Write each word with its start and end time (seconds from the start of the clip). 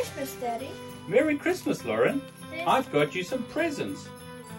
Christmas, 0.00 0.34
Daddy. 0.40 0.70
Merry 1.08 1.36
Christmas, 1.36 1.84
Lauren. 1.84 2.22
This- 2.50 2.66
I've 2.66 2.90
got 2.90 3.14
you 3.14 3.22
some 3.22 3.42
presents. 3.44 4.08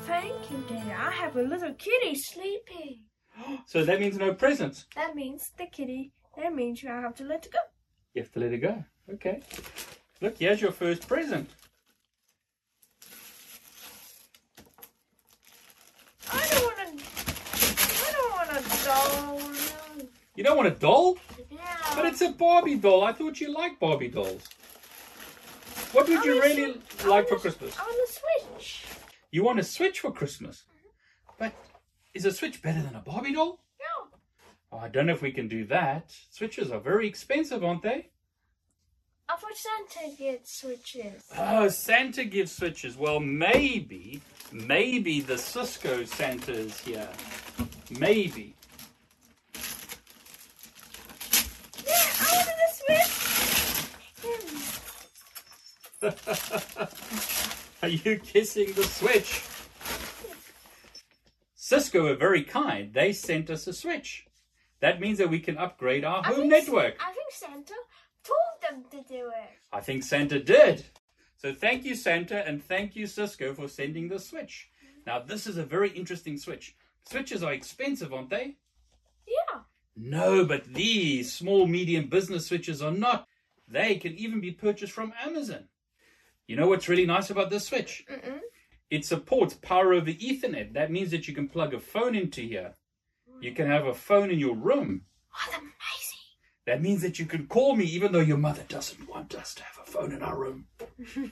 Thank 0.04 0.52
you, 0.52 0.64
Daddy. 0.70 0.92
I 0.92 1.10
have 1.10 1.36
a 1.36 1.42
little 1.42 1.74
kitty 1.74 2.14
sleeping. 2.16 3.06
So 3.66 3.84
that 3.84 4.00
means 4.00 4.18
no 4.18 4.36
presents. 4.36 4.86
That 4.96 5.16
means 5.16 5.50
the 5.58 5.66
kitty. 5.66 6.12
That 6.38 6.54
means 6.54 6.84
you 6.84 6.90
have 6.90 7.16
to 7.16 7.24
let 7.24 7.48
it 7.48 7.52
go. 7.52 7.58
You 8.14 8.22
have 8.22 8.32
to 8.34 8.40
let 8.40 8.52
it 8.54 8.60
go. 8.60 8.84
Okay. 9.14 9.42
Look, 10.22 10.38
here's 10.38 10.62
your 10.62 10.72
first 10.72 11.08
present. 11.08 11.50
I 16.32 16.48
don't 16.52 16.64
want 16.68 16.78
to. 16.78 17.06
I 18.06 18.12
don't 18.16 18.32
want 18.38 18.50
a 18.52 18.86
doll. 18.86 19.42
You 20.36 20.44
don't 20.44 20.58
want 20.58 20.68
a 20.68 20.78
doll? 20.88 21.18
Yeah. 21.50 21.58
But 21.96 22.06
it's 22.06 22.22
a 22.22 22.30
Barbie 22.30 22.76
doll. 22.76 23.04
I 23.04 23.12
thought 23.14 23.42
you 23.42 23.52
liked 23.52 23.80
Barbie 23.80 24.10
dolls. 24.10 24.44
What 25.92 26.08
would 26.08 26.20
I 26.20 26.24
you 26.24 26.42
really 26.42 26.82
like 27.06 27.28
for 27.28 27.38
Christmas? 27.38 27.78
I 27.78 27.84
want 27.84 28.10
a 28.10 28.14
Switch. 28.14 28.86
You 29.32 29.44
want 29.44 29.60
a 29.60 29.64
Switch 29.64 30.00
for 30.00 30.12
Christmas? 30.12 30.64
Mm-hmm. 30.70 31.34
But 31.38 31.54
is 32.14 32.26
a 32.26 32.32
Switch 32.32 32.62
better 32.62 32.82
than 32.82 32.96
a 32.96 33.02
Barbie 33.02 33.34
doll? 33.34 33.60
No. 33.80 34.18
Oh, 34.72 34.78
I 34.78 34.88
don't 34.88 35.06
know 35.06 35.14
if 35.14 35.22
we 35.22 35.32
can 35.32 35.48
do 35.50 35.66
that. 35.66 36.16
Switches 36.30 36.72
are 36.72 36.80
very 36.80 37.08
expensive, 37.08 37.64
aren't 37.64 37.84
they? 37.84 38.10
I 39.28 39.36
thought 39.36 39.56
Santa 39.56 40.16
gets 40.18 40.62
Switches. 40.62 41.24
Oh, 41.38 41.68
Santa 41.70 42.26
gives 42.26 42.52
switches. 42.52 42.98
Well, 42.98 43.20
maybe, 43.20 44.22
maybe 44.52 45.22
the 45.22 45.38
Cisco 45.38 46.04
Santa 46.04 46.52
is 46.52 46.80
here. 46.82 47.08
Maybe. 47.98 48.56
Yeah, 51.86 51.94
I 51.94 52.28
wanted 52.34 52.56
a 52.68 52.74
Switch. 52.74 53.86
Hmm. 54.22 54.58
Are 57.84 57.88
you 57.88 58.18
kissing 58.18 58.74
the 58.74 58.84
switch? 58.84 59.44
Cisco 61.54 62.08
are 62.08 62.16
very 62.16 62.44
kind. 62.44 62.92
They 62.92 63.14
sent 63.14 63.52
us 63.52 63.68
a 63.68 63.74
switch. 63.74 64.26
That 64.80 65.00
means 65.00 65.20
that 65.20 65.30
we 65.30 65.40
can 65.40 65.60
upgrade 65.60 66.04
our 66.04 66.22
I 66.26 66.30
home 66.30 66.50
network. 66.50 66.96
I 67.00 67.14
think 67.14 67.32
Santa 67.32 67.76
told 68.24 68.62
them 68.62 68.84
to 68.90 69.08
do 69.08 69.28
it. 69.28 69.52
I 69.72 69.80
think 69.80 70.04
Santa 70.04 70.40
did. 70.40 70.84
So 71.38 71.54
thank 71.54 71.86
you, 71.86 71.94
Santa, 71.94 72.48
and 72.48 72.64
thank 72.64 72.96
you, 72.96 73.06
Cisco, 73.06 73.54
for 73.54 73.68
sending 73.68 74.10
the 74.10 74.20
switch. 74.20 74.70
Now, 75.06 75.20
this 75.20 75.46
is 75.46 75.58
a 75.58 75.64
very 75.64 75.92
interesting 75.92 76.38
switch. 76.38 76.76
Switches 77.06 77.44
are 77.44 77.54
expensive, 77.54 78.12
aren't 78.12 78.32
they? 78.32 78.58
Yeah. 79.28 79.60
No, 79.96 80.46
but 80.46 80.74
these 80.74 81.32
small, 81.32 81.68
medium 81.68 82.08
business 82.08 82.48
switches 82.48 82.82
are 82.82 82.92
not. 82.92 83.28
They 83.68 83.96
can 83.96 84.16
even 84.16 84.42
be 84.42 84.52
purchased 84.52 84.94
from 84.94 85.14
Amazon. 85.24 85.66
You 86.52 86.58
know 86.58 86.68
what's 86.68 86.90
really 86.90 87.06
nice 87.06 87.30
about 87.30 87.50
this 87.50 87.68
switch? 87.68 88.04
Mm-mm. 88.12 88.42
It 88.90 89.06
supports 89.06 89.54
power 89.54 89.94
over 89.94 90.12
Ethernet. 90.12 90.74
That 90.74 90.92
means 90.92 91.10
that 91.12 91.26
you 91.26 91.34
can 91.34 91.48
plug 91.48 91.74
a 91.74 91.80
phone 91.80 92.14
into 92.14 92.42
here. 92.42 92.74
You 93.40 93.54
can 93.54 93.68
have 93.68 93.86
a 93.86 93.94
phone 93.94 94.30
in 94.30 94.38
your 94.38 94.56
room. 94.56 95.04
What 95.30 95.58
amazing. 95.58 96.20
That 96.66 96.82
means 96.82 97.04
that 97.04 97.20
you 97.20 97.26
can 97.26 97.48
call 97.48 97.78
me 97.78 97.86
even 97.86 98.12
though 98.12 98.20
your 98.20 98.36
mother 98.36 98.64
doesn't 98.68 99.08
want 99.08 99.34
us 99.34 99.56
to 99.56 99.64
have 99.64 99.80
a 99.82 99.90
phone 99.90 100.12
in 100.12 100.22
our 100.22 100.38
room. 100.38 100.66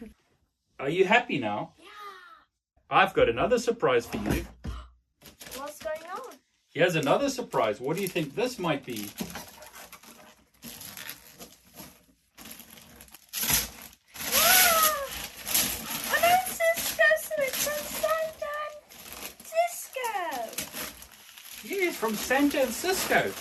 Are 0.79 0.89
you 0.89 1.03
happy 1.03 1.37
now? 1.37 1.73
Yeah. 1.77 1.85
I've 2.89 3.13
got 3.13 3.27
another 3.27 3.59
surprise 3.59 4.05
for 4.05 4.19
you. 4.19 4.47
What's 5.57 5.79
going 5.83 5.99
on? 6.13 6.35
Here's 6.69 6.95
another 6.95 7.29
surprise. 7.29 7.81
What 7.81 7.97
do 7.97 8.01
you 8.01 8.07
think 8.07 8.35
this 8.35 8.57
might 8.57 8.85
be? 8.85 9.09
Oh 16.11 16.17
no, 16.21 16.35
Cisco 16.47 17.03
switch 17.21 17.57
from 17.65 17.81
Santa 18.01 18.55
and 18.65 19.37
Cisco. 19.45 20.09
Yeah, 21.67 21.91
from 21.91 22.15
Santa 22.29 22.61
and 22.61 22.69
Cisco. 22.71 23.31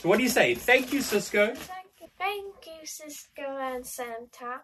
So 0.00 0.08
what 0.08 0.18
do 0.18 0.22
you 0.22 0.28
say? 0.28 0.54
Thank 0.54 0.92
you, 0.92 1.00
Cisco. 1.00 1.56
Thank 1.56 1.88
you. 2.00 2.06
Thank 2.16 2.54
you, 2.66 2.86
Cisco 2.86 3.42
and 3.42 3.84
Santa. 3.84 4.60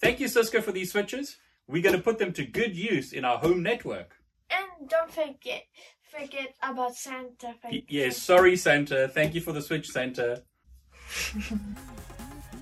Thank 0.00 0.20
you, 0.20 0.28
Cisco, 0.28 0.60
for 0.60 0.70
these 0.70 0.92
switches. 0.92 1.36
We're 1.66 1.82
going 1.82 1.96
to 1.96 2.00
put 2.00 2.18
them 2.20 2.32
to 2.34 2.44
good 2.46 2.76
use 2.76 3.12
in 3.12 3.24
our 3.24 3.38
home 3.38 3.64
network. 3.64 4.14
And 4.48 4.88
don't 4.88 5.10
forget 5.10 5.64
forget 6.08 6.54
about 6.62 6.94
Santa. 6.94 7.54
Thank 7.60 7.72
Y- 7.74 7.82
you. 7.88 8.02
Yes, 8.02 8.16
sorry, 8.16 8.56
Santa. 8.56 9.08
Thank 9.08 9.34
you 9.34 9.40
for 9.40 9.50
the 9.52 9.60
switch, 9.62 9.88
Santa. 9.88 10.44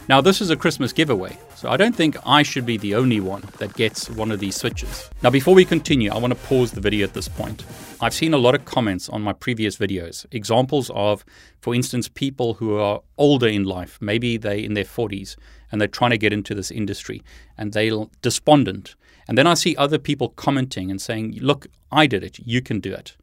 Now, 0.09 0.23
this 0.23 0.41
is 0.41 0.49
a 0.49 0.57
Christmas 0.57 0.95
giveaway, 0.95 1.37
so 1.55 1.69
I 1.69 1.77
don't 1.77 1.95
think 1.95 2.17
I 2.25 2.43
should 2.43 2.65
be 2.65 2.79
the 2.79 2.95
only 2.95 3.21
one 3.21 3.43
that 3.59 3.75
gets 3.75 4.09
one 4.09 4.31
of 4.31 4.41
these 4.41 4.57
switches. 4.57 5.11
Now, 5.23 5.29
before 5.29 5.55
we 5.55 5.67
continue, 5.67 6.11
I 6.11 6.17
want 6.17 6.33
to 6.33 6.49
pause 6.49 6.73
the 6.73 6.81
video 6.81 7.07
at 7.07 7.13
this 7.13 7.29
point. 7.29 7.63
I've 8.01 8.15
seen 8.15 8.33
a 8.33 8.39
lot 8.39 8.55
of 8.55 8.65
comments 8.65 9.11
on 9.11 9.21
my 9.21 9.35
previous 9.35 9.77
videos, 9.77 10.25
examples 10.31 10.91
of, 10.95 11.27
for 11.61 11.75
instance, 11.75 12.09
people 12.09 12.55
who 12.55 12.79
are 12.79 13.03
older 13.19 13.49
in 13.49 13.65
life, 13.65 13.99
maybe 14.01 14.39
they 14.39 14.65
in 14.65 14.73
their 14.73 14.85
40s, 14.85 15.37
and 15.71 15.79
they're 15.79 15.89
trying 15.89 16.13
to 16.13 16.19
get 16.19 16.33
into 16.33 16.55
this 16.55 16.71
industry, 16.71 17.23
and 17.59 17.75
they're 17.75 18.07
despondent. 18.23 18.95
And 19.29 19.37
then 19.37 19.47
I 19.47 19.53
see 19.53 19.77
other 19.77 19.99
people 19.99 20.31
commenting 20.31 20.91
and 20.91 21.03
saying, 21.03 21.39
Look, 21.43 21.67
I 21.93 22.07
did 22.07 22.25
it, 22.25 22.39
you 22.39 22.63
can 22.63 22.81
do 22.81 22.95
it 22.95 23.15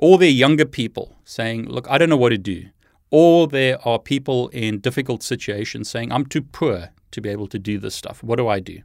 or 0.00 0.16
they're 0.16 0.28
younger 0.28 0.64
people 0.64 1.14
saying, 1.24 1.68
Look, 1.68 1.88
I 1.88 1.98
don't 1.98 2.08
know 2.08 2.16
what 2.16 2.30
to 2.30 2.38
do. 2.38 2.70
Or 3.10 3.48
there 3.48 3.78
are 3.86 3.98
people 3.98 4.48
in 4.48 4.78
difficult 4.78 5.22
situations 5.22 5.90
saying, 5.90 6.12
I'm 6.12 6.26
too 6.26 6.42
poor 6.42 6.90
to 7.10 7.20
be 7.20 7.28
able 7.28 7.48
to 7.48 7.58
do 7.58 7.78
this 7.78 7.94
stuff. 7.94 8.22
What 8.22 8.36
do 8.36 8.48
I 8.48 8.60
do? 8.60 8.80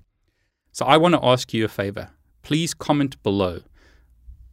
So 0.71 0.85
I 0.85 0.97
want 0.97 1.13
to 1.13 1.23
ask 1.23 1.53
you 1.53 1.63
a 1.63 1.69
favor. 1.69 2.09
Please 2.41 2.73
comment 2.73 3.21
below 3.23 3.61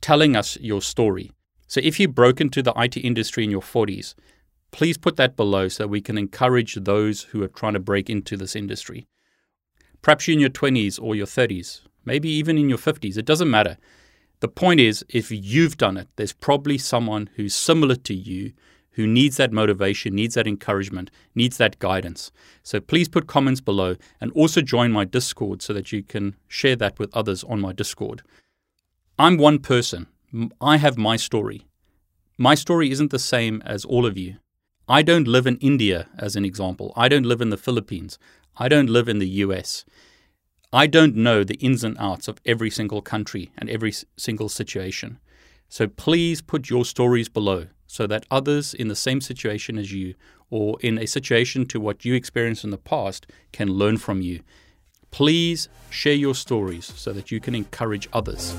telling 0.03 0.37
us 0.37 0.59
your 0.61 0.83
story. 0.83 1.33
So 1.69 1.81
if 1.83 1.99
you 1.99 2.09
broke 2.09 2.41
into 2.41 2.63
the 2.63 2.75
IT 2.77 2.99
industry 2.99 3.45
in 3.45 3.51
your 3.51 3.63
40s, 3.63 4.15
please 4.73 4.99
put 4.99 5.17
that 5.17 5.37
below 5.37 5.69
so 5.69 5.87
we 5.87 6.03
can 6.03 6.19
encourage 6.19 6.75
those 6.75 7.23
who 7.23 7.43
are 7.43 7.49
trying 7.49 7.75
to 7.75 7.81
break 7.81 8.11
into 8.11 8.37
this 8.37 8.55
industry. 8.55 9.07
Perhaps 10.03 10.27
you're 10.27 10.35
in 10.35 10.41
your 10.41 10.51
20s 10.51 11.01
or 11.01 11.15
your 11.15 11.27
30s, 11.27 11.83
maybe 12.05 12.29
even 12.29 12.59
in 12.59 12.69
your 12.69 12.79
50s, 12.79 13.17
it 13.17 13.25
doesn't 13.25 13.51
matter. 13.51 13.79
The 14.41 14.49
point 14.49 14.81
is, 14.81 15.05
if 15.09 15.31
you've 15.31 15.77
done 15.77 15.97
it, 15.97 16.09
there's 16.17 16.33
probably 16.33 16.77
someone 16.77 17.31
who's 17.37 17.55
similar 17.55 17.95
to 17.95 18.15
you 18.15 18.53
who 18.93 19.07
needs 19.07 19.37
that 19.37 19.53
motivation, 19.53 20.15
needs 20.15 20.35
that 20.35 20.47
encouragement, 20.47 21.11
needs 21.35 21.57
that 21.57 21.79
guidance. 21.79 22.31
So 22.63 22.81
please 22.81 23.09
put 23.09 23.27
comments 23.27 23.61
below 23.61 23.97
and 24.21 24.31
also 24.33 24.61
join 24.61 24.93
my 24.93 25.05
Discord 25.05 25.63
so 25.63 25.73
that 25.73 25.93
you 25.93 26.03
can 26.03 26.37
share 26.49 26.77
that 26.77 26.99
with 26.99 27.15
others 27.15 27.45
on 27.45 27.61
my 27.61 27.73
Discord. 27.73 28.23
I'm 29.19 29.37
one 29.37 29.59
person. 29.59 30.07
I 30.61 30.79
have 30.79 30.97
my 30.97 31.17
story. 31.17 31.67
My 32.39 32.55
story 32.55 32.91
isn't 32.91 33.11
the 33.11 33.19
same 33.19 33.63
as 33.65 33.85
all 33.85 34.07
of 34.07 34.17
you. 34.17 34.37
I 34.89 35.03
don't 35.03 35.29
live 35.29 35.47
in 35.47 35.59
India, 35.59 36.09
as 36.19 36.35
an 36.35 36.45
example. 36.45 36.93
I 36.97 37.09
don't 37.09 37.27
live 37.27 37.41
in 37.41 37.51
the 37.51 37.57
Philippines. 37.57 38.19
I 38.57 38.69
don't 38.69 38.91
live 38.91 39.09
in 39.09 39.19
the 39.19 39.29
US. 39.29 39.85
I 40.73 40.87
don't 40.87 41.15
know 41.15 41.45
the 41.45 41.57
ins 41.57 41.85
and 41.85 41.97
outs 41.99 42.29
of 42.29 42.41
every 42.47 42.71
single 42.71 43.03
country 43.03 43.53
and 43.57 43.69
every 43.69 43.93
single 44.17 44.49
situation. 44.49 45.19
So 45.69 45.87
please 45.87 46.43
put 46.43 46.69
your 46.69 46.85
stories 46.85 47.29
below 47.29 47.69
so 47.93 48.07
that 48.07 48.25
others 48.31 48.73
in 48.73 48.89
the 48.89 48.97
same 48.97 49.21
situation 49.21 49.77
as 49.77 49.93
you 49.93 50.15
or 50.49 50.79
in 50.81 50.97
a 50.97 51.07
situation 51.07 51.67
to 51.67 51.79
what 51.79 52.07
you 52.07 52.15
experienced 52.15 52.65
in 52.65 52.71
the 52.71 52.79
past 52.79 53.27
can 53.53 53.69
learn 53.69 53.99
from 53.99 54.23
you. 54.23 54.41
Please 55.11 55.69
share 55.91 56.15
your 56.15 56.35
stories 56.35 56.87
so 56.87 57.13
that 57.13 57.31
you 57.31 57.39
can 57.39 57.55
encourage 57.55 58.09
others. 58.15 58.55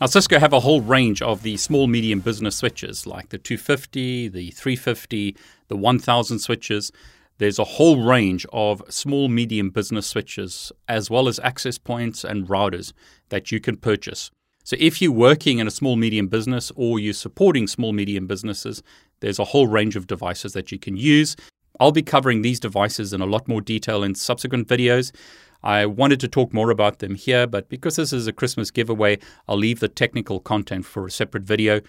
Now, 0.00 0.06
Cisco 0.06 0.38
have 0.38 0.54
a 0.54 0.60
whole 0.60 0.80
range 0.80 1.20
of 1.20 1.42
the 1.42 1.58
small 1.58 1.86
medium 1.86 2.20
business 2.20 2.56
switches 2.56 3.06
like 3.06 3.28
the 3.28 3.36
250, 3.36 4.28
the 4.28 4.50
350, 4.52 5.36
the 5.68 5.76
1000 5.76 6.38
switches. 6.38 6.90
There's 7.40 7.58
a 7.58 7.64
whole 7.64 8.02
range 8.02 8.44
of 8.52 8.82
small 8.90 9.26
medium 9.28 9.70
business 9.70 10.06
switches 10.06 10.72
as 10.86 11.08
well 11.08 11.26
as 11.26 11.40
access 11.40 11.78
points 11.78 12.22
and 12.22 12.46
routers 12.46 12.92
that 13.30 13.50
you 13.50 13.60
can 13.60 13.78
purchase. 13.78 14.30
So 14.62 14.76
if 14.78 15.00
you're 15.00 15.10
working 15.10 15.58
in 15.58 15.66
a 15.66 15.70
small 15.70 15.96
medium 15.96 16.28
business 16.28 16.70
or 16.76 17.00
you're 17.00 17.14
supporting 17.14 17.66
small 17.66 17.94
medium 17.94 18.26
businesses, 18.26 18.82
there's 19.20 19.38
a 19.38 19.46
whole 19.46 19.66
range 19.66 19.96
of 19.96 20.06
devices 20.06 20.52
that 20.52 20.70
you 20.70 20.78
can 20.78 20.98
use. 20.98 21.34
I'll 21.80 21.92
be 21.92 22.02
covering 22.02 22.42
these 22.42 22.60
devices 22.60 23.14
in 23.14 23.22
a 23.22 23.26
lot 23.26 23.48
more 23.48 23.62
detail 23.62 24.02
in 24.02 24.14
subsequent 24.14 24.68
videos. 24.68 25.10
I 25.62 25.86
wanted 25.86 26.20
to 26.20 26.28
talk 26.28 26.52
more 26.52 26.70
about 26.70 26.98
them 26.98 27.14
here, 27.14 27.46
but 27.46 27.70
because 27.70 27.96
this 27.96 28.12
is 28.12 28.26
a 28.26 28.34
Christmas 28.34 28.70
giveaway, 28.70 29.18
I'll 29.48 29.56
leave 29.56 29.80
the 29.80 29.88
technical 29.88 30.40
content 30.40 30.84
for 30.84 31.06
a 31.06 31.10
separate 31.10 31.44
video. 31.44 31.80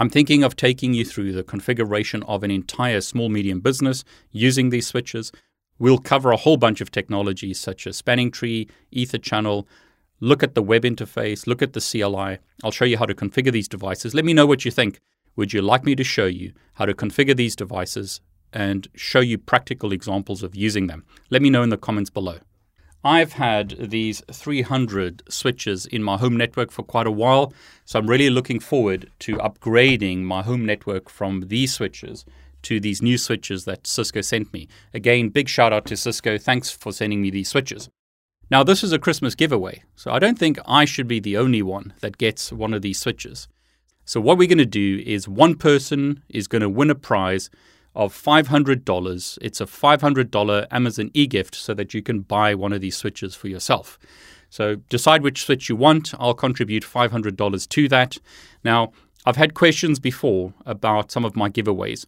I'm 0.00 0.08
thinking 0.08 0.44
of 0.44 0.54
taking 0.54 0.94
you 0.94 1.04
through 1.04 1.32
the 1.32 1.42
configuration 1.42 2.22
of 2.22 2.44
an 2.44 2.52
entire 2.52 3.00
small 3.00 3.28
medium 3.28 3.58
business 3.58 4.04
using 4.30 4.70
these 4.70 4.86
switches. 4.86 5.32
We'll 5.80 5.98
cover 5.98 6.30
a 6.30 6.36
whole 6.36 6.56
bunch 6.56 6.80
of 6.80 6.92
technologies 6.92 7.58
such 7.58 7.84
as 7.84 7.96
spanning 7.96 8.30
tree, 8.30 8.68
ether 8.92 9.18
channel, 9.18 9.66
look 10.20 10.44
at 10.44 10.54
the 10.54 10.62
web 10.62 10.84
interface, 10.84 11.48
look 11.48 11.62
at 11.62 11.72
the 11.72 11.80
CLI. 11.80 12.38
I'll 12.62 12.70
show 12.70 12.84
you 12.84 12.96
how 12.96 13.06
to 13.06 13.14
configure 13.14 13.50
these 13.50 13.66
devices. 13.66 14.14
Let 14.14 14.24
me 14.24 14.32
know 14.32 14.46
what 14.46 14.64
you 14.64 14.70
think. 14.70 15.00
Would 15.34 15.52
you 15.52 15.62
like 15.62 15.84
me 15.84 15.96
to 15.96 16.04
show 16.04 16.26
you 16.26 16.52
how 16.74 16.86
to 16.86 16.94
configure 16.94 17.36
these 17.36 17.56
devices 17.56 18.20
and 18.52 18.86
show 18.94 19.20
you 19.20 19.36
practical 19.36 19.90
examples 19.90 20.44
of 20.44 20.54
using 20.54 20.86
them? 20.86 21.04
Let 21.28 21.42
me 21.42 21.50
know 21.50 21.64
in 21.64 21.70
the 21.70 21.76
comments 21.76 22.08
below. 22.08 22.38
I've 23.04 23.34
had 23.34 23.90
these 23.90 24.22
300 24.30 25.22
switches 25.28 25.86
in 25.86 26.02
my 26.02 26.16
home 26.16 26.36
network 26.36 26.72
for 26.72 26.82
quite 26.82 27.06
a 27.06 27.12
while, 27.12 27.52
so 27.84 27.98
I'm 27.98 28.08
really 28.08 28.28
looking 28.28 28.58
forward 28.58 29.10
to 29.20 29.36
upgrading 29.36 30.22
my 30.22 30.42
home 30.42 30.66
network 30.66 31.08
from 31.08 31.42
these 31.46 31.72
switches 31.72 32.24
to 32.62 32.80
these 32.80 33.00
new 33.00 33.16
switches 33.16 33.64
that 33.66 33.86
Cisco 33.86 34.20
sent 34.20 34.52
me. 34.52 34.66
Again, 34.92 35.28
big 35.28 35.48
shout 35.48 35.72
out 35.72 35.86
to 35.86 35.96
Cisco. 35.96 36.38
Thanks 36.38 36.70
for 36.70 36.92
sending 36.92 37.22
me 37.22 37.30
these 37.30 37.48
switches. 37.48 37.88
Now, 38.50 38.64
this 38.64 38.82
is 38.82 38.92
a 38.92 38.98
Christmas 38.98 39.36
giveaway, 39.36 39.84
so 39.94 40.10
I 40.10 40.18
don't 40.18 40.38
think 40.38 40.58
I 40.66 40.84
should 40.84 41.06
be 41.06 41.20
the 41.20 41.36
only 41.36 41.62
one 41.62 41.92
that 42.00 42.18
gets 42.18 42.50
one 42.50 42.74
of 42.74 42.82
these 42.82 42.98
switches. 42.98 43.46
So, 44.04 44.20
what 44.20 44.38
we're 44.38 44.48
going 44.48 44.58
to 44.58 44.66
do 44.66 45.02
is 45.06 45.28
one 45.28 45.54
person 45.54 46.22
is 46.30 46.48
going 46.48 46.62
to 46.62 46.68
win 46.68 46.90
a 46.90 46.94
prize 46.94 47.50
of 47.94 48.14
$500. 48.14 49.38
It's 49.40 49.60
a 49.60 49.66
$500 49.66 50.66
Amazon 50.70 51.10
e 51.14 51.26
gift 51.26 51.54
so 51.54 51.74
that 51.74 51.94
you 51.94 52.02
can 52.02 52.20
buy 52.20 52.54
one 52.54 52.72
of 52.72 52.80
these 52.80 52.96
switches 52.96 53.34
for 53.34 53.48
yourself. 53.48 53.98
So 54.50 54.76
decide 54.88 55.22
which 55.22 55.44
switch 55.44 55.68
you 55.68 55.76
want. 55.76 56.14
I'll 56.18 56.34
contribute 56.34 56.84
$500 56.84 57.68
to 57.68 57.88
that. 57.88 58.18
Now, 58.64 58.92
I've 59.26 59.36
had 59.36 59.54
questions 59.54 59.98
before 59.98 60.54
about 60.64 61.10
some 61.10 61.24
of 61.24 61.36
my 61.36 61.50
giveaways. 61.50 62.06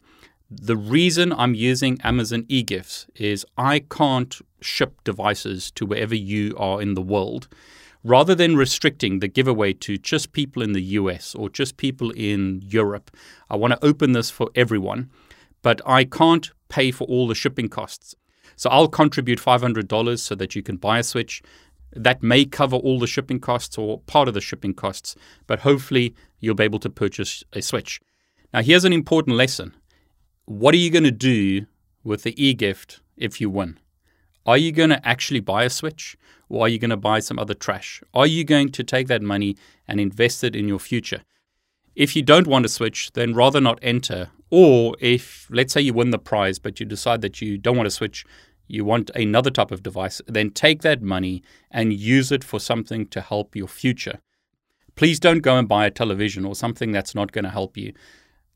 The 0.50 0.76
reason 0.76 1.32
I'm 1.32 1.54
using 1.54 2.00
Amazon 2.02 2.44
e-gifts 2.48 3.06
is 3.14 3.46
I 3.56 3.80
can't 3.80 4.40
ship 4.60 5.02
devices 5.04 5.70
to 5.72 5.86
wherever 5.86 6.14
you 6.14 6.54
are 6.56 6.80
in 6.80 6.94
the 6.94 7.02
world. 7.02 7.46
Rather 8.02 8.34
than 8.34 8.56
restricting 8.56 9.20
the 9.20 9.28
giveaway 9.28 9.74
to 9.74 9.98
just 9.98 10.32
people 10.32 10.62
in 10.62 10.72
the 10.72 10.82
US 10.82 11.34
or 11.34 11.50
just 11.50 11.76
people 11.76 12.10
in 12.12 12.62
Europe, 12.64 13.10
I 13.50 13.56
want 13.56 13.74
to 13.74 13.84
open 13.84 14.12
this 14.12 14.30
for 14.30 14.48
everyone 14.54 15.10
but 15.62 15.80
I 15.86 16.04
can't 16.04 16.50
pay 16.68 16.90
for 16.90 17.04
all 17.04 17.26
the 17.26 17.34
shipping 17.34 17.68
costs. 17.68 18.14
So 18.56 18.70
I'll 18.70 18.88
contribute 18.88 19.38
$500 19.38 20.18
so 20.18 20.34
that 20.34 20.54
you 20.54 20.62
can 20.62 20.76
buy 20.76 20.98
a 20.98 21.02
Switch. 21.02 21.42
That 21.92 22.22
may 22.22 22.44
cover 22.44 22.76
all 22.76 22.98
the 22.98 23.06
shipping 23.06 23.40
costs 23.40 23.76
or 23.78 24.00
part 24.00 24.28
of 24.28 24.34
the 24.34 24.40
shipping 24.40 24.74
costs, 24.74 25.16
but 25.46 25.60
hopefully 25.60 26.14
you'll 26.38 26.54
be 26.54 26.64
able 26.64 26.78
to 26.80 26.90
purchase 26.90 27.42
a 27.52 27.62
Switch. 27.62 28.00
Now, 28.52 28.62
here's 28.62 28.84
an 28.84 28.92
important 28.92 29.36
lesson 29.36 29.74
What 30.44 30.74
are 30.74 30.78
you 30.78 30.90
going 30.90 31.04
to 31.04 31.10
do 31.10 31.66
with 32.04 32.22
the 32.22 32.34
e 32.42 32.54
gift 32.54 33.00
if 33.16 33.40
you 33.40 33.50
win? 33.50 33.78
Are 34.46 34.58
you 34.58 34.72
going 34.72 34.90
to 34.90 35.06
actually 35.06 35.40
buy 35.40 35.64
a 35.64 35.70
Switch 35.70 36.16
or 36.50 36.66
are 36.66 36.68
you 36.68 36.78
going 36.78 36.90
to 36.90 36.96
buy 36.96 37.20
some 37.20 37.38
other 37.38 37.54
trash? 37.54 38.02
Are 38.12 38.26
you 38.26 38.44
going 38.44 38.70
to 38.72 38.84
take 38.84 39.06
that 39.06 39.22
money 39.22 39.56
and 39.86 40.00
invest 40.00 40.44
it 40.44 40.56
in 40.56 40.68
your 40.68 40.80
future? 40.80 41.22
If 41.94 42.14
you 42.14 42.22
don't 42.22 42.46
want 42.46 42.66
a 42.66 42.68
switch, 42.68 43.12
then 43.12 43.34
rather 43.34 43.60
not 43.60 43.78
enter. 43.82 44.30
Or 44.50 44.96
if, 44.98 45.48
let's 45.50 45.72
say, 45.72 45.80
you 45.80 45.94
win 45.94 46.10
the 46.10 46.18
prize, 46.18 46.58
but 46.58 46.80
you 46.80 46.86
decide 46.86 47.20
that 47.22 47.40
you 47.40 47.56
don't 47.56 47.76
want 47.76 47.86
to 47.86 47.90
switch, 47.90 48.24
you 48.66 48.84
want 48.84 49.10
another 49.10 49.50
type 49.50 49.70
of 49.70 49.82
device, 49.82 50.20
then 50.26 50.50
take 50.50 50.82
that 50.82 51.02
money 51.02 51.42
and 51.70 51.92
use 51.92 52.32
it 52.32 52.44
for 52.44 52.60
something 52.60 53.06
to 53.08 53.20
help 53.20 53.54
your 53.54 53.68
future. 53.68 54.20
Please 54.96 55.20
don't 55.20 55.40
go 55.40 55.56
and 55.56 55.68
buy 55.68 55.86
a 55.86 55.90
television 55.90 56.44
or 56.44 56.54
something 56.54 56.90
that's 56.92 57.14
not 57.14 57.32
going 57.32 57.44
to 57.44 57.50
help 57.50 57.76
you. 57.76 57.92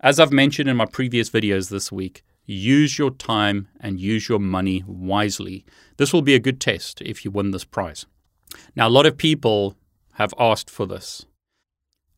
As 0.00 0.20
I've 0.20 0.32
mentioned 0.32 0.69
in 0.69 0.76
my 0.76 0.87
previous 0.87 1.31
videos 1.31 1.70
this 1.70 1.91
week, 1.91 2.23
use 2.44 2.99
your 2.99 3.11
time 3.11 3.69
and 3.81 3.99
use 3.99 4.29
your 4.29 4.40
money 4.40 4.85
wisely. 4.87 5.64
This 5.97 6.12
will 6.12 6.23
be 6.23 6.35
a 6.35 6.40
good 6.40 6.61
test 6.61 7.00
if 7.00 7.25
you 7.25 7.31
win 7.31 7.52
this 7.52 7.64
prize. 7.64 8.05
Now, 8.76 8.88
a 8.88 8.90
lot 8.90 9.06
of 9.06 9.17
people 9.17 9.76
have 10.14 10.35
asked 10.38 10.70
for 10.70 10.87
this. 10.87 11.25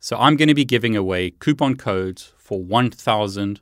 So 0.01 0.17
I'm 0.19 0.37
going 0.37 0.49
to 0.49 0.55
be 0.55 0.65
giving 0.65 0.97
away 0.97 1.31
coupon 1.31 1.77
codes 1.77 2.33
for 2.37 2.63
1,000 2.63 3.61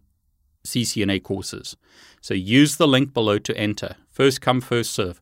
CCNA 0.66 1.22
courses. 1.22 1.76
So 2.20 2.34
use 2.34 2.76
the 2.76 2.88
link 2.88 3.12
below 3.12 3.38
to 3.38 3.56
enter. 3.56 3.96
First 4.10 4.40
come, 4.40 4.60
first 4.60 4.92
serve. 4.92 5.20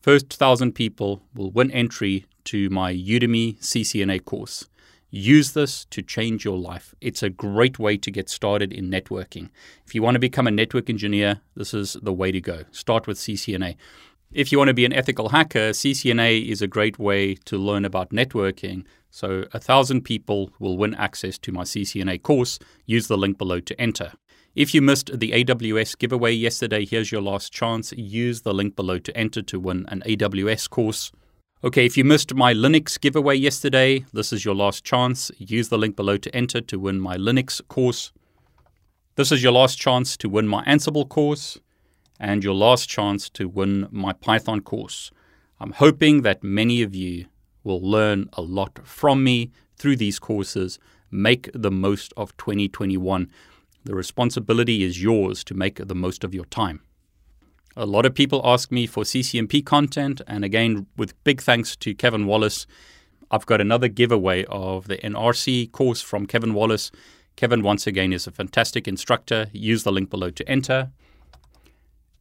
First 0.00 0.26
1,000 0.32 0.72
people 0.72 1.22
will 1.34 1.50
win 1.50 1.70
entry 1.70 2.26
to 2.44 2.68
my 2.70 2.92
Udemy 2.92 3.58
CCNA 3.60 4.24
course. 4.24 4.66
Use 5.10 5.52
this 5.52 5.84
to 5.86 6.00
change 6.00 6.44
your 6.44 6.56
life. 6.56 6.94
It's 7.00 7.22
a 7.22 7.28
great 7.28 7.78
way 7.78 7.98
to 7.98 8.10
get 8.10 8.30
started 8.30 8.72
in 8.72 8.90
networking. 8.90 9.50
If 9.86 9.94
you 9.94 10.02
want 10.02 10.14
to 10.14 10.18
become 10.18 10.46
a 10.46 10.50
network 10.50 10.88
engineer, 10.88 11.42
this 11.54 11.74
is 11.74 11.98
the 12.02 12.14
way 12.14 12.32
to 12.32 12.40
go. 12.40 12.64
Start 12.70 13.06
with 13.06 13.18
CCNA. 13.18 13.76
If 14.32 14.50
you 14.50 14.56
want 14.56 14.68
to 14.68 14.74
be 14.74 14.86
an 14.86 14.94
ethical 14.94 15.28
hacker, 15.28 15.70
CCNA 15.70 16.48
is 16.48 16.62
a 16.62 16.66
great 16.66 16.98
way 16.98 17.34
to 17.44 17.58
learn 17.58 17.84
about 17.84 18.08
networking. 18.08 18.86
So, 19.10 19.44
a 19.52 19.60
thousand 19.60 20.02
people 20.02 20.50
will 20.58 20.78
win 20.78 20.94
access 20.94 21.36
to 21.40 21.52
my 21.52 21.64
CCNA 21.64 22.22
course. 22.22 22.58
Use 22.86 23.08
the 23.08 23.18
link 23.18 23.36
below 23.36 23.60
to 23.60 23.78
enter. 23.78 24.12
If 24.54 24.74
you 24.74 24.82
missed 24.82 25.18
the 25.18 25.30
AWS 25.30 25.96
giveaway 25.96 26.32
yesterday, 26.32 26.84
here's 26.84 27.10
your 27.10 27.22
last 27.22 27.54
chance. 27.54 27.90
Use 27.92 28.42
the 28.42 28.52
link 28.52 28.76
below 28.76 28.98
to 28.98 29.16
enter 29.16 29.40
to 29.40 29.58
win 29.58 29.86
an 29.88 30.02
AWS 30.04 30.68
course. 30.68 31.10
Okay, 31.64 31.86
if 31.86 31.96
you 31.96 32.04
missed 32.04 32.34
my 32.34 32.52
Linux 32.52 33.00
giveaway 33.00 33.34
yesterday, 33.34 34.04
this 34.12 34.30
is 34.30 34.44
your 34.44 34.54
last 34.54 34.84
chance. 34.84 35.30
Use 35.38 35.70
the 35.70 35.78
link 35.78 35.96
below 35.96 36.18
to 36.18 36.36
enter 36.36 36.60
to 36.60 36.78
win 36.78 37.00
my 37.00 37.16
Linux 37.16 37.66
course. 37.68 38.12
This 39.14 39.32
is 39.32 39.42
your 39.42 39.52
last 39.52 39.78
chance 39.78 40.18
to 40.18 40.28
win 40.28 40.46
my 40.48 40.62
Ansible 40.64 41.08
course 41.08 41.58
and 42.20 42.44
your 42.44 42.54
last 42.54 42.90
chance 42.90 43.30
to 43.30 43.48
win 43.48 43.88
my 43.90 44.12
Python 44.12 44.60
course. 44.60 45.10
I'm 45.60 45.72
hoping 45.72 46.22
that 46.22 46.44
many 46.44 46.82
of 46.82 46.94
you 46.94 47.24
will 47.64 47.80
learn 47.80 48.28
a 48.34 48.42
lot 48.42 48.80
from 48.86 49.24
me 49.24 49.50
through 49.78 49.96
these 49.96 50.18
courses. 50.18 50.78
Make 51.10 51.48
the 51.54 51.70
most 51.70 52.12
of 52.18 52.36
2021. 52.36 53.30
The 53.84 53.94
responsibility 53.94 54.84
is 54.84 55.02
yours 55.02 55.42
to 55.44 55.54
make 55.54 55.76
the 55.76 55.94
most 55.94 56.22
of 56.24 56.34
your 56.34 56.44
time. 56.44 56.82
A 57.76 57.86
lot 57.86 58.06
of 58.06 58.14
people 58.14 58.42
ask 58.44 58.70
me 58.70 58.86
for 58.86 59.02
CCNP 59.02 59.64
content, 59.64 60.20
and 60.26 60.44
again, 60.44 60.86
with 60.96 61.22
big 61.24 61.40
thanks 61.40 61.74
to 61.76 61.94
Kevin 61.94 62.26
Wallace, 62.26 62.66
I've 63.30 63.46
got 63.46 63.62
another 63.62 63.88
giveaway 63.88 64.44
of 64.44 64.88
the 64.88 64.98
ENARSI 64.98 65.72
course 65.72 66.02
from 66.02 66.26
Kevin 66.26 66.52
Wallace. 66.52 66.90
Kevin, 67.34 67.62
once 67.62 67.86
again, 67.86 68.12
is 68.12 68.26
a 68.26 68.30
fantastic 68.30 68.86
instructor. 68.86 69.46
Use 69.52 69.84
the 69.84 69.92
link 69.92 70.10
below 70.10 70.28
to 70.30 70.46
enter. 70.48 70.90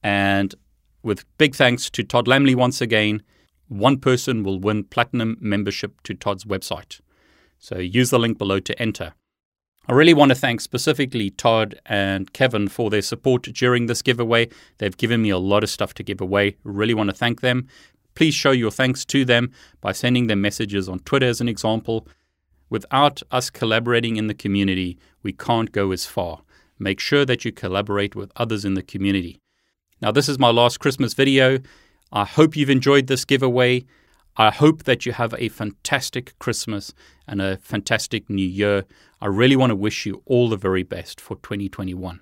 And 0.02 0.56
with 1.04 1.26
big 1.38 1.54
thanks 1.54 1.90
to 1.90 2.04
Todd 2.04 2.28
Lammle 2.28 2.56
once 2.56 2.80
again, 2.80 3.22
one 3.68 4.00
person 4.00 4.44
will 4.44 4.60
win 4.60 4.86
platinum 4.86 5.38
membership 5.42 6.02
to 6.04 6.14
Todd's 6.14 6.46
website. 6.46 7.02
So 7.60 7.78
use 7.78 8.10
the 8.10 8.20
link 8.20 8.38
below 8.38 8.60
to 8.62 8.82
enter. 8.82 9.14
I 9.88 9.94
really 9.94 10.14
want 10.14 10.30
to 10.30 10.36
thank 10.36 10.62
specifically 10.62 11.32
Todd 11.32 11.80
and 11.88 12.32
Kevin 12.34 12.68
for 12.68 12.92
their 12.92 13.02
support 13.02 13.44
during 13.44 13.88
this 13.88 14.04
giveaway. 14.04 14.50
They've 14.78 14.96
given 14.96 15.24
me 15.24 15.32
a 15.32 15.40
lot 15.40 15.64
of 15.64 15.72
stuff 15.72 15.96
to 15.96 16.04
give 16.04 16.22
away. 16.22 16.56
Really 16.64 16.94
want 16.94 17.10
to 17.10 17.16
thank 17.16 17.42
them. 17.42 17.68
Please 18.14 18.36
show 18.36 18.52
your 18.52 18.70
thanks 18.70 19.04
to 19.06 19.26
them 19.26 19.52
by 19.82 19.92
sending 19.92 20.28
them 20.28 20.40
messages 20.40 20.88
on 20.88 21.00
Twitter, 21.00 21.26
as 21.26 21.42
an 21.42 21.50
example. 21.50 22.08
Without 22.70 23.24
us 23.32 23.50
collaborating 23.50 24.18
in 24.18 24.28
the 24.28 24.36
community, 24.36 25.00
we 25.24 25.34
can't 25.34 25.72
go 25.72 25.92
as 25.92 26.06
far. 26.06 26.42
Make 26.78 27.00
sure 27.00 27.26
that 27.26 27.44
you 27.44 27.52
collaborate 27.52 28.16
with 28.16 28.32
others 28.36 28.64
in 28.64 28.76
the 28.76 28.84
community. 28.84 29.42
Now, 30.00 30.12
this 30.12 30.30
is 30.30 30.38
my 30.38 30.52
last 30.52 30.80
Christmas 30.80 31.14
video. 31.14 31.58
I 32.12 32.26
hope 32.26 32.56
you've 32.56 32.70
enjoyed 32.70 33.08
this 33.08 33.26
giveaway. 33.26 33.86
I 34.38 34.50
hope 34.50 34.84
that 34.84 35.06
you 35.06 35.12
have 35.12 35.36
a 35.38 35.50
fantastic 35.50 36.38
Christmas 36.40 36.94
and 37.28 37.42
a 37.42 37.58
fantastic 37.58 38.30
new 38.30 38.46
year. 38.46 38.86
I 39.20 39.28
really 39.28 39.56
want 39.56 39.72
to 39.72 39.76
wish 39.76 40.06
you 40.06 40.24
all 40.26 40.48
the 40.48 40.58
very 40.58 40.84
best 40.84 41.20
for 41.20 41.36
2021. 41.38 42.22